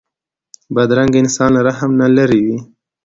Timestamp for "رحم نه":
1.67-2.07